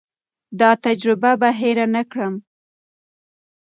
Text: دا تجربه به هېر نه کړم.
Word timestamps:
دا 0.59 0.69
تجربه 0.85 1.31
به 1.41 1.49
هېر 1.61 1.77
نه 1.95 2.03
کړم. 2.11 2.33